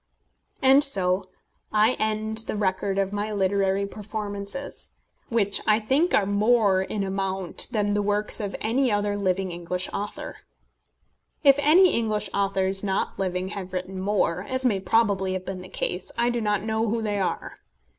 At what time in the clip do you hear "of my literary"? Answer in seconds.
2.97-3.85